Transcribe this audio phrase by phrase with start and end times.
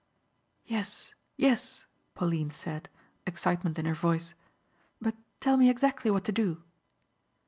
[0.65, 2.89] "Yes, yes," Pauline said,
[3.27, 4.33] excitement in her voice,
[4.99, 6.63] "but tell me exactly what to do."